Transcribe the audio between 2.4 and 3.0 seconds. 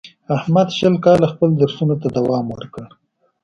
ورکړ.